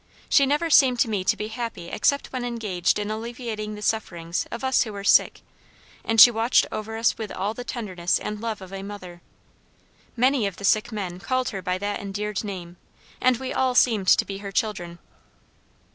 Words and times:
She 0.29 0.47
never 0.47 0.71
seemed 0.71 0.99
to 1.01 1.07
me 1.11 1.23
to 1.25 1.37
be 1.37 1.49
happy 1.49 1.89
except 1.89 2.33
when 2.33 2.43
engaged 2.43 2.97
in 2.97 3.11
alleviating 3.11 3.75
the 3.75 3.83
sufferings 3.83 4.47
of 4.49 4.63
us 4.63 4.81
who 4.81 4.91
were 4.93 5.03
sick, 5.03 5.41
and 6.03 6.19
she 6.19 6.31
watched 6.31 6.65
over 6.71 6.97
us 6.97 7.19
with 7.19 7.31
all 7.31 7.53
the 7.53 7.63
tenderness 7.63 8.17
and 8.17 8.41
love 8.41 8.61
of 8.61 8.73
a 8.73 8.81
mother. 8.81 9.21
Many 10.17 10.47
of 10.47 10.55
the 10.55 10.65
sick 10.65 10.91
men 10.91 11.19
called 11.19 11.49
her 11.49 11.61
by 11.61 11.77
that 11.77 11.99
endeared 11.99 12.43
name, 12.43 12.77
and 13.21 13.37
we 13.37 13.53
all 13.53 13.75
seemed 13.75 14.07
to 14.07 14.25
be 14.25 14.39
her 14.39 14.51
children. 14.51 14.97